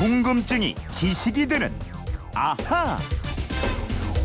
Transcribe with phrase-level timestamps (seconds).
[0.00, 1.70] 궁금증이 지식이 되는
[2.34, 2.96] 아하.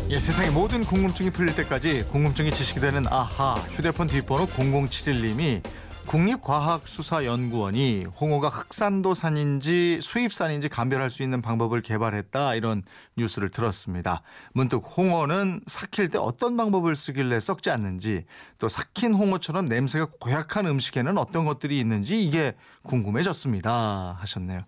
[0.08, 5.62] 예, 세상의 모든 궁금증이 풀릴 때까지 궁금증이 지식이 되는 아하 휴대폰 뒷번호 0071님이
[6.06, 12.82] 국립과학수사연구원이 홍어가 흑산도산인지 수입산인지 감별할 수 있는 방법을 개발했다 이런
[13.18, 14.22] 뉴스를 들었습니다.
[14.54, 18.24] 문득 홍어는 삭힐 때 어떤 방법을 쓰길래 썩지 않는지
[18.56, 24.64] 또 삭힌 홍어처럼 냄새가 고약한 음식에는 어떤 것들이 있는지 이게 궁금해졌습니다 하셨네요.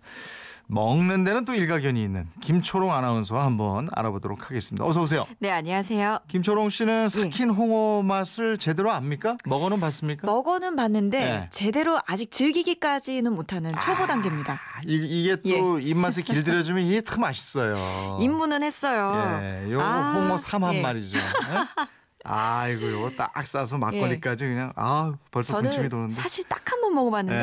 [0.79, 4.85] 먹는 데는 또 일가견이 있는 김초롱 아나운서와 한번 알아보도록 하겠습니다.
[4.85, 5.25] 어서 오세요.
[5.39, 6.19] 네, 안녕하세요.
[6.27, 9.35] 김초롱 씨는 삭힌 홍어 맛을 제대로 압니까?
[9.45, 10.27] 먹어는 봤습니까?
[10.27, 11.49] 먹어는 봤는데 네.
[11.49, 14.53] 제대로 아직 즐기기까지는 못하는 초보 단계입니다.
[14.53, 17.75] 아, 이, 게또 입맛에 길들여주면 이게 더 맛있어요.
[18.21, 19.39] 입문은 했어요.
[19.41, 20.81] 예, 요거 아, 홍어 삼한 예.
[20.83, 21.17] 말이죠.
[22.25, 22.29] 예?
[22.31, 26.13] 아이고 요거 딱 싸서 막걸리까지 그냥 아 벌써 군침이 도는데.
[26.15, 27.37] 사실 딱 한 번 먹어봤는데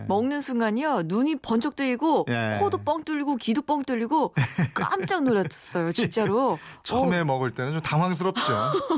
[0.00, 0.04] 예.
[0.06, 2.58] 먹는 순간요 눈이 번쩍 뜨이고 예.
[2.60, 4.34] 코도 뻥 뚫리고 귀도 뻥 뚫리고
[4.74, 6.58] 깜짝 놀랐어요 진짜로.
[6.82, 8.42] 처음에 먹을 때는 좀 당황스럽죠.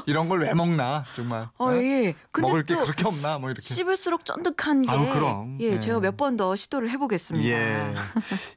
[0.07, 1.49] 이런 걸 왜 먹나 정말.
[1.59, 2.07] 어, 어, 예?
[2.07, 2.15] 예.
[2.41, 3.63] 먹을 게또 그렇게 없나 뭐 이렇게.
[3.75, 5.59] 씹을수록 쫀득한 게 아유, 그럼.
[5.61, 5.79] 예, 예.
[5.81, 7.49] 제가 몇 번 더 시도를 해보겠습니다.
[7.49, 7.95] 예.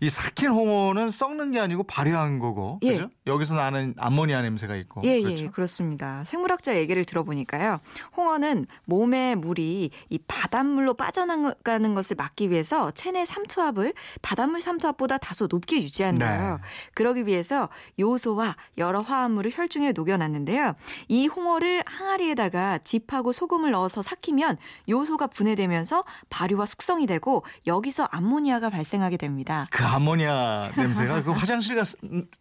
[0.02, 2.80] 이 삭힌 홍어는 썩는 게 아니고 발효한 거고.
[2.83, 2.94] 예.
[2.94, 3.09] 그죠?
[3.28, 5.02] 여기서 나는 암모니아 냄새가 있고.
[5.03, 5.45] 예, 그렇죠?
[5.45, 6.23] 예, 그렇습니다.
[6.25, 7.79] 생물학 자 얘기를 들어보니까요.
[8.15, 15.77] 홍어는 몸의 물이 이 바닷물로 빠져나가는 것을 막기 위해서 체내 삼투압을 바닷물 삼투압보다 다소 높게
[15.77, 16.57] 유지한대요.
[16.57, 16.63] 네.
[16.93, 20.73] 그러기 위해서 요소와 여러 화합물을 혈중에 녹여놨는데요.
[21.07, 24.57] 이 홍어를 항아리에다가 짚하고 소금을 넣어서 삭히면
[24.89, 29.67] 요소가 분해되면서 발효와 숙성이 되고 여기서 암모니아가 발생하게 됩니다.
[29.71, 31.97] 그 암모니아 냄새가 그 화장실 갔을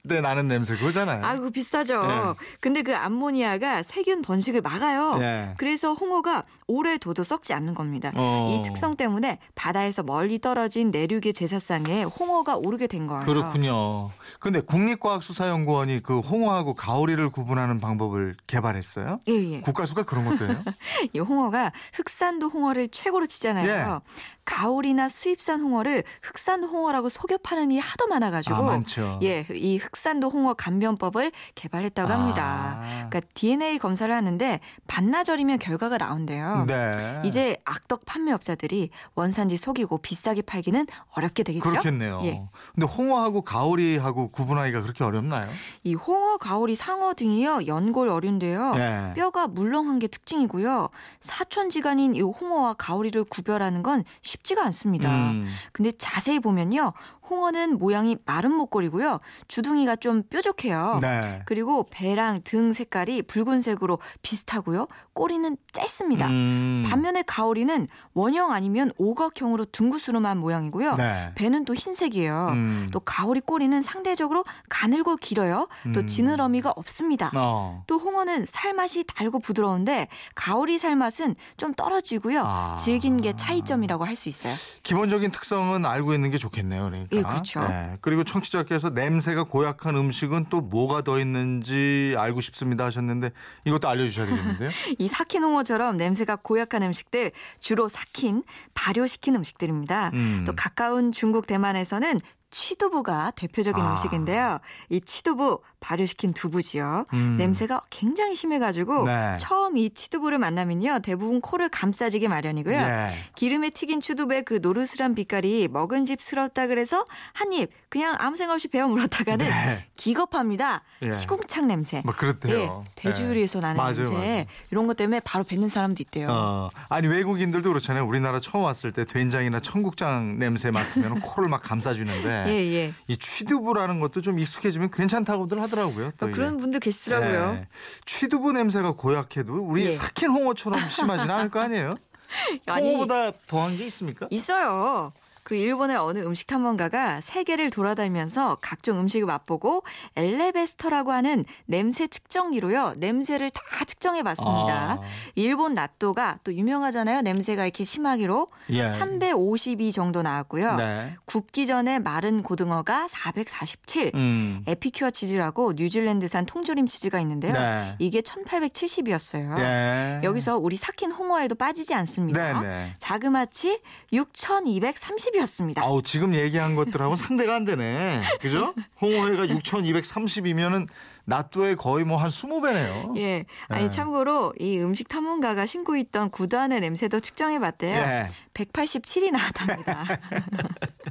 [0.09, 1.25] 때 나는 냄새 그거잖아요.
[1.25, 2.03] 아이고 비싸죠.
[2.05, 2.45] 예.
[2.61, 5.19] 근데 그 암모니아가 세균 번식을 막아요.
[5.21, 5.55] 예.
[5.57, 8.13] 그래서 홍어가 오래 둬도 썩지 않는 겁니다.
[8.15, 8.47] 어.
[8.49, 13.25] 이 특성 때문에 바다에서 멀리 떨어진 내륙의 제사상에 홍어가 오르게 된 거예요.
[13.25, 14.11] 그렇군요.
[14.39, 19.19] 근데 국립과학수사연구원이 그 홍어하고 가오리를 구분하는 방법을 개발했어요?
[19.29, 19.61] 예, 예.
[19.63, 20.63] 국가수가 그런 것도 해요?
[21.13, 24.01] 이 홍어가 흑산도 홍어를 최고로 치잖아요.
[24.05, 24.31] 예.
[24.45, 29.21] 가오리나 수입산 홍어를 흑산도 홍어라고 속여 파는 일이 하도 많아가지고 아, 많죠.
[29.23, 32.81] 예, 이 흑산도 홍어 감변법을 개발했다고 합니다.
[32.81, 33.09] 아.
[33.09, 36.65] 그러니까 DNA 검 사를 하는데 반나절이면 결과가 나온대요.
[36.67, 37.23] 네.
[37.25, 41.69] 이제 악덕 판매업자들이 원산지 속이고 비싸게 팔기는 어렵게 되겠죠?
[41.69, 42.21] 그렇겠네요.
[42.25, 42.41] 예.
[42.75, 45.49] 근데 홍어하고 가오리하고 구분하기가 그렇게 어렵나요?
[45.85, 48.75] 이 홍어, 가오리, 상어 등이요 연골 어류인데요.
[48.77, 49.13] 예.
[49.15, 50.89] 뼈가 물렁한 게 특징이고요.
[51.21, 55.11] 사촌지간인 이 홍어와 가오리를 구별하는 건 쉽지가 않습니다.
[55.31, 55.47] 음.
[55.73, 56.93] 근데 자세히 보면요.
[57.31, 59.19] 홍어는 모양이 마른 목걸이고요.
[59.49, 60.99] 주둥이가 좀 뾰족해요.
[61.01, 61.43] 네.
[61.47, 64.87] 그리고 배랑 등 색깔이 붉은색으로 비슷하고요.
[65.13, 66.27] 꼬리는 짧습니다.
[66.29, 66.85] 음.
[66.87, 70.95] 반면에 가오리는 원형 아니면 오각형으로 둥그스름한 모양이고요.
[70.95, 71.33] 네.
[71.35, 72.49] 배는 또 흰색이에요.
[72.53, 72.89] 음.
[72.93, 75.69] 또 가오리 꼬리는 상대적으로 가늘고 길어요.
[75.95, 76.07] 또 음.
[76.07, 77.31] 지느러미가 없습니다.
[77.35, 77.85] 어.
[77.87, 82.43] 또 홍어는 살맛이 달고 부드러운데 가오리 살맛은 좀 떨어지고요.
[82.45, 82.77] 아.
[82.79, 84.53] 질긴 게 차이점이라고 할 수 있어요.
[84.83, 86.85] 기본적인 특성은 알고 있는 게 좋겠네요.
[86.91, 87.17] 그러니까.
[87.17, 87.61] 예, 그렇죠.
[87.61, 87.97] 네.
[88.01, 93.31] 그리고 청취자께서 냄새가 고약한 음식은 또 뭐가 더 있는지 알고 싶습니다 하셨는데
[93.65, 94.71] 이것도 알려주셔야 되겠는데요.
[94.99, 98.43] 이 삭힌 홍어처럼 냄새가 고약한 음식들 주로 삭힌
[98.75, 100.11] 발효시킨 음식들입니다.
[100.15, 100.45] 음.
[100.47, 102.19] 또 가까운 중국 대만에서는
[102.51, 103.93] 취두부가 대표적인 아.
[103.93, 104.59] 음식인데요.
[104.89, 107.05] 이 취두부 발효시킨 두부지요.
[107.15, 107.37] 음.
[107.39, 109.37] 냄새가 굉장히 심해가지고 네.
[109.41, 112.77] 처음 이 취두부를 만나면요 대부분 코를 감싸지게 마련이고요.
[112.77, 113.09] 예.
[113.35, 118.69] 기름에 튀긴 취두부의 그 노르스란 빛깔이 먹은 집스럽다 그래서 한 입 그냥 아무 생각 없이
[118.69, 119.87] 베어 물었다가는 네.
[119.97, 120.83] 기겁합니다.
[121.03, 121.11] 예.
[121.11, 122.01] 시궁창 냄새.
[122.05, 122.57] 뭐 그렇대요.
[122.87, 123.63] 예, 돼지요리에서 예.
[123.63, 124.45] 나는 맞아요, 냄새 맞아요.
[124.71, 126.29] 이런 것 때문에 바로 뱉는 사람도 있대요.
[126.31, 128.05] 어, 아니 외국인들도 그렇잖아요.
[128.07, 132.93] 우리나라 처음 왔을 때 된장이나 청국장 냄새 맡으면 코를 막 감싸주는데 예, 예.
[133.09, 136.13] 이 취두부라는 것도 좀 익숙해지면 괜찮다고들 하더라고요.
[136.17, 136.37] 또 어, 이게.
[136.37, 137.59] 그런 분들 계시더라고요.
[137.61, 137.69] 예.
[138.07, 139.91] 취두부 냄새가 고약해도 우리 예.
[139.91, 141.97] 삭힌 홍어처럼 심하지는 않을 거 아니에요?
[142.67, 144.29] 아니, 홍어보다 더한 게 있습니까?
[144.31, 145.13] 있어요.
[145.51, 149.83] 그 일본의 어느 음식 탐험가가 세계를 돌아다니면서 각종 음식을 맛보고
[150.15, 152.95] 엘레베스터라고 하는 냄새 측정기로요.
[152.99, 154.93] 냄새를 다 측정해 봤습니다.
[154.93, 155.01] 아.
[155.35, 157.23] 일본 나또가 또 유명하잖아요.
[157.23, 158.91] 냄새가 이렇게 심하기로 예.
[158.91, 160.77] 352 정도 나왔고요.
[160.77, 161.17] 네.
[161.25, 164.13] 굽기 전에 마른 고등어가 447.
[164.15, 164.63] 음.
[164.69, 167.55] 에피큐어 치즈라고 뉴질랜드산 통조림 치즈가 있는데요.
[167.55, 167.97] 네.
[167.99, 169.59] 이게 1870이었어요.
[169.59, 170.21] 예.
[170.23, 172.61] 여기서 우리 삭힌 홍어에도 빠지지 않습니다.
[172.61, 172.95] 네네.
[172.99, 173.81] 자그마치
[174.13, 175.83] 6,230이 었습니다.
[175.83, 178.23] 아우 지금 얘기한 것들하고 상대가 안 되네.
[178.41, 178.75] 그죠?
[179.01, 180.87] 홍어회가 6,230이면은
[181.25, 183.17] 나또의 거의 뭐 한 20배네요.
[183.19, 183.45] 예.
[183.69, 183.91] 아니 네.
[183.91, 187.97] 참고로 이 음식 탐험가가 신고 있던 구두 안의 냄새도 측정해 봤대요.
[187.97, 188.29] 예.
[188.55, 190.05] 187이 나왔답니다.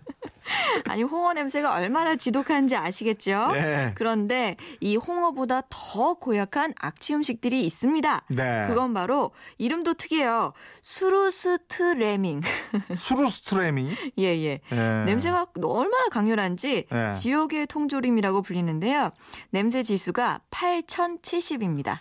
[0.89, 3.51] 아니 홍어 냄새가 얼마나 지독한지 아시겠죠?
[3.55, 3.91] 예.
[3.95, 8.23] 그런데 이 홍어보다 더 고약한 악취 음식들이 있습니다.
[8.29, 8.65] 네.
[8.67, 10.53] 그건 바로 이름도 특이해요.
[10.81, 12.41] 수루스트레밍.
[12.95, 13.89] 수루스트레미.
[14.17, 14.59] 예, 예.
[14.71, 14.75] 예.
[15.05, 17.13] 냄새가 얼마나 강렬한지 예.
[17.13, 19.11] 지옥의 통조림이라고 불리는데요.
[19.51, 21.99] 냄새 지수가 8070입니다.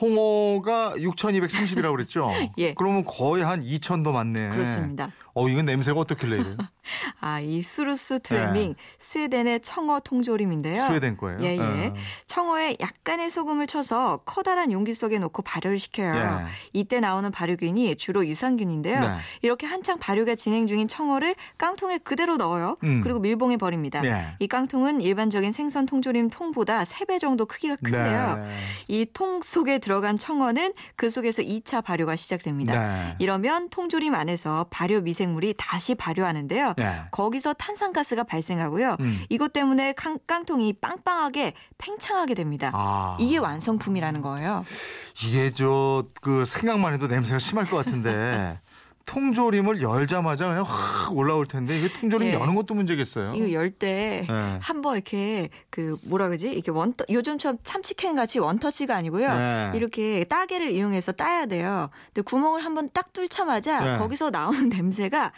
[0.00, 2.30] 홍어가 6,230이라고 그랬죠?
[2.58, 2.74] 예.
[2.74, 4.48] 그러면 거의 한 2,000도 맞네.
[4.50, 5.10] 그렇습니다.
[5.34, 6.56] 어, 이건 냄새가 어떻길래 이래요?
[7.20, 10.74] 아, 이 수루스 트레밍 스웨덴의 청어 통조림인데요.
[10.74, 10.80] 네.
[10.80, 11.38] 스웨덴 거예요?
[11.40, 11.60] 예, 예.
[11.60, 11.94] 어.
[12.26, 16.14] 청어에 약간의 소금을 쳐서 커다란 용기 속에 놓고 발효를 시켜요.
[16.14, 16.46] 예.
[16.72, 19.00] 이때 나오는 발효균이 주로 유산균인데요.
[19.00, 19.16] 네.
[19.42, 22.76] 이렇게 한창 발효가 진행 중인 청어를 깡통에 그대로 넣어요.
[22.84, 23.00] 음.
[23.02, 24.04] 그리고 밀봉해 버립니다.
[24.04, 24.34] 예.
[24.38, 28.36] 이 깡통은 일반적인 생선 통조림 통보다 3배 정도 크기가 큰데요.
[28.36, 28.52] 네.
[28.88, 32.72] 이통 속에 들어간 청어는 그 속에서 2차 발효가 시작됩니다.
[32.74, 33.16] 네.
[33.18, 36.74] 이러면 통조림 안에서 발효 미 생물이 다시 발효하는데요.
[36.80, 37.04] 예.
[37.12, 38.96] 거기서 탄산가스가 발생하고요.
[39.00, 39.24] 음.
[39.28, 42.70] 이것 때문에 깡, 깡통이 빵빵하게 팽창하게 됩니다.
[42.74, 43.16] 아.
[43.20, 44.64] 이게 완성품이라는 거예요.
[45.24, 48.58] 이게 저 그 생각만 해도 냄새가 심할 것 같은데
[49.06, 52.32] 통조림을 열자마자 그냥 확 올라올 텐데 이게 통조림 예.
[52.34, 53.34] 여는 것도 문제겠어요.
[53.34, 54.58] 이거 열때 예.
[54.60, 56.50] 한번 이렇게 그 뭐라 그러지?
[56.50, 59.28] 이렇게 원 요즘처럼 참치캔 같이 원터치가 아니고요.
[59.28, 59.72] 네.
[59.74, 61.90] 이렇게 따개를 이용해서 따야 돼요.
[62.06, 63.98] 근데 구멍을 한번 딱 뚫자마자 네.
[63.98, 65.32] 거기서 나오는 냄새가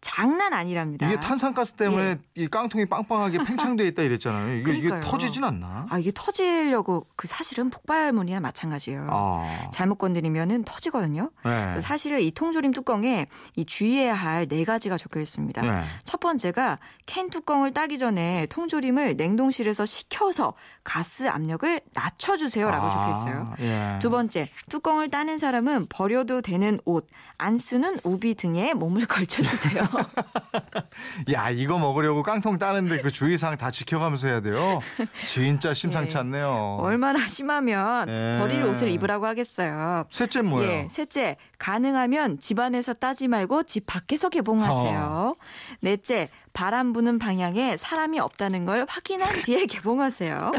[0.00, 1.06] 장난 아니랍니다.
[1.08, 4.56] 이게 탄산가스 때문에 이 깡통이 빵빵하게 팽창돼 있다 이랬잖아요.
[4.56, 5.00] 이게, 이게 예.
[5.00, 5.86] 터지진 않나?
[5.90, 9.08] 아 이게 터지려고 그 사실은 폭발물이나 마찬가지예요.
[9.10, 9.68] 아.
[9.72, 11.30] 잘못 건드리면은 터지거든요.
[11.44, 11.80] 네.
[11.80, 13.26] 사실은 이 통조림 뚜껑에
[13.56, 15.60] 이 주의해야 할 네 가지가 적혀 있습니다.
[15.62, 15.84] 네.
[16.04, 20.54] 첫 번째가 캔 뚜껑을 따기 전에 통조림을 냉동실에서 식혀서
[20.84, 23.52] 가스 압력을 낮춰주세요라고 적혀 있어요.
[23.52, 23.98] 아, 예.
[24.00, 27.06] 두 번째, 뚜껑을 따는 사람은 버려도 되는 옷,
[27.38, 29.85] 안 쓰는 우비 등에 몸을 걸쳐주세요.
[31.32, 34.80] 야 이거 먹으려고 깡통 따는데 그 주의사항 다 지켜가면서 해야 돼요.
[35.26, 36.20] 진짜 심상치 예.
[36.20, 36.78] 않네요.
[36.80, 38.38] 얼마나 심하면 예.
[38.40, 40.04] 버릴 옷을 입으라고 하겠어요.
[40.10, 40.70] 셋째 뭐예요?
[40.70, 45.34] 예, 셋째, 가능하면 집 안에서 따지 말고 집 밖에서 개봉하세요.
[45.80, 50.52] 넷째, 바람 부는 방향에 사람이 없다는 걸 확인한 뒤에 개봉하세요.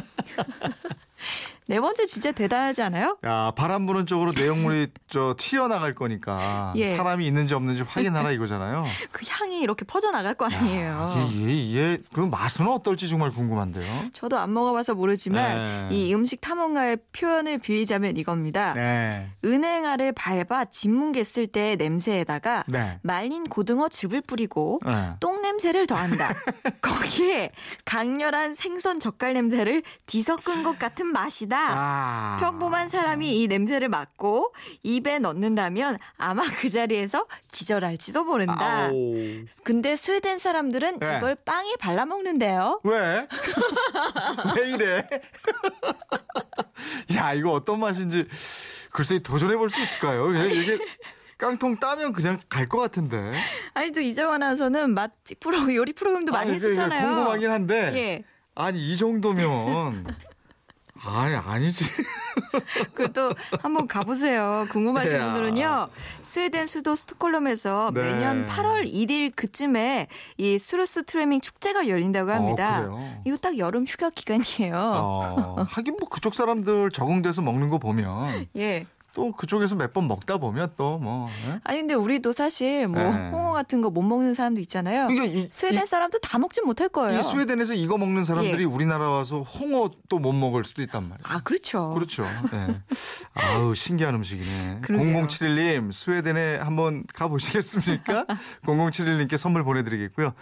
[1.70, 3.18] 네 번째 진짜 대단하지 않아요?
[3.26, 6.86] 야 바람 부는 쪽으로 내용물이 저 튀어나갈 거니까 예.
[6.86, 8.86] 사람이 있는지 없는지 확인하라 이거잖아요.
[9.12, 11.30] 그 향이 이렇게 퍼져 나갈 거 아니에요.
[11.30, 13.86] 이게, 이게 그 맛은 어떨지 정말 궁금한데요.
[14.14, 15.96] 저도 안 먹어봐서 모르지만 네.
[15.96, 18.74] 이 음식 탐험가의 표현을 빌리자면 이겁니다.
[18.74, 19.30] 네.
[19.44, 23.00] 은행알을 밟아 진뭉개 쓸 때의 냄새에다가 네.
[23.04, 25.16] 말린 고등어 즙을 뿌리고 네.
[25.20, 26.34] 똥 냄새를 더한다.
[26.82, 27.52] 거기에
[27.84, 31.57] 강렬한 생선 젓갈 냄새를 뒤섞은 것 같은 맛이다.
[31.70, 32.38] 아.
[32.40, 38.86] 평범한 사람이 이 냄새를 맡고 입에 넣는다면 아마 그 자리에서 기절할지도 모른다.
[38.88, 39.16] 아오.
[39.64, 41.18] 근데 스웨덴 사람들은 네.
[41.18, 42.82] 이걸 빵에 발라 먹는데요.
[42.84, 43.28] 왜?
[44.56, 45.08] 왜 이래?
[47.16, 48.28] 야, 이거 어떤 맛인지
[48.92, 50.34] 글쎄 도전해 볼 수 있을까요?
[50.34, 50.78] 이게- 이게
[51.38, 53.34] 깡통 따면 그냥 갈 것 같은데.
[53.74, 57.08] 아니 또 이정환 아나운서는 맛 프로 요리 프로그램도 많이 아니, 했었잖아요.
[57.08, 57.92] 궁금하긴 한데.
[57.96, 58.24] 예.
[58.56, 60.08] 아니, 이 정도면
[61.04, 61.84] 아니, 아니지.
[62.94, 64.66] 그또 한번 가보세요.
[64.72, 65.34] 궁금하신 야.
[65.34, 65.90] 분들은요.
[66.22, 68.02] 스웨덴 수도 스톡홀름에서 네.
[68.02, 70.08] 매년 8월 1일 그쯤에
[70.38, 72.88] 이 수루스 트레밍 축제가 열린다고 합니다.
[72.90, 73.22] 어?
[73.26, 74.76] 이거 딱 여름 휴가 기간이에요.
[74.76, 78.86] 어, 하긴 뭐 그쪽 사람들 적응돼서 먹는 거 보면 예.
[79.18, 81.28] 또 그쪽에서 몇 번 먹다 보면 또 뭐.
[81.48, 81.60] 예?
[81.64, 83.30] 아니 근데 우리도 사실 뭐 네.
[83.32, 85.08] 홍어 같은 거 못 먹는 사람도 있잖아요.
[85.08, 87.18] 그러니까 이, 스웨덴 이- 사람도 다 먹진 못할 거예요.
[87.18, 88.64] 이 스웨덴에서 이거 먹는 사람들이 예.
[88.66, 91.20] 우리나라 와서 홍어 또 못 먹을 수도 있단 말이에요.
[91.24, 91.94] 아 그렇죠.
[91.96, 92.26] 그렇죠.
[92.52, 92.80] 네.
[93.34, 94.78] 아우 신기한 음식이네.
[94.84, 95.26] 그러게요.
[95.28, 98.26] 0071님 스웨덴에 한번 가보시겠습니까?
[98.66, 100.34] 0071님께 선물 보내드리겠고요.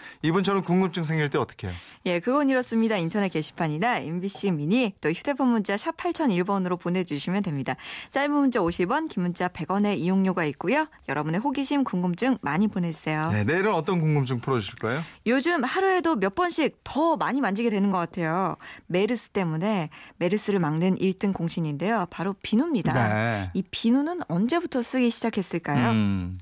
[0.43, 1.75] 저는 궁금증 생길 때 어떻게 해요?
[2.05, 2.97] 예, 그건 이렇습니다.
[2.97, 7.75] 인터넷 게시판이나 MBC 미니 또 휴대폰 문자 샵 8001번으로 보내주시면 됩니다.
[8.11, 10.87] 짧은 문자 50원, 긴 문자 100원의 이용료가 있고요.
[11.09, 13.31] 여러분의 호기심, 궁금증 많이 보내주세요.
[13.31, 15.01] 네, 내일은 어떤 궁금증 풀어주실 거예요?
[15.25, 18.55] 요즘 하루에도 몇 번씩 더 많이 만지게 되는 것 같아요.
[18.87, 22.07] 메르스 때문에 메르스를 막는 1등 공신인데요.
[22.09, 22.93] 바로 비누입니다.
[23.09, 23.49] 네.
[23.53, 25.91] 이 비누는 언제부터 쓰기 시작했을까요?
[25.91, 26.39] 음,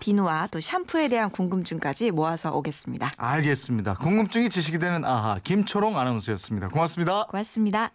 [0.00, 3.10] 비누와 또 샴푸에 대한 궁금증까지 모아서 오겠습니다.
[3.16, 3.94] 알겠습니다.
[3.94, 6.68] 궁금증이 지식이 되는 아하 김초롱 아나운서였습니다.
[6.68, 7.24] 고맙습니다.
[7.24, 7.90] 고맙습니다.